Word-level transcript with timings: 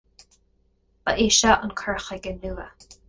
Ba 1.03 1.11
é 1.25 1.27
seo 1.39 1.55
an 1.65 1.75
cur 1.81 1.97
chuige 2.07 2.33
nua. 2.41 2.67